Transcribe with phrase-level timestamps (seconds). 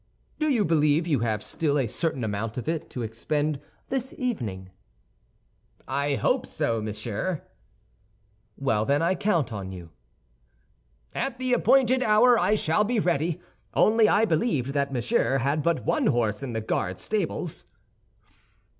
[0.39, 4.71] "Do you believe you have still a certain amount of it to expend this evening?"
[5.87, 7.43] "I hope so, monsieur."
[8.57, 9.91] "Well, then, I count on you."
[11.13, 13.41] "At the appointed hour I shall be ready;
[13.75, 17.65] only I believed that Monsieur had but one horse in the Guard stables."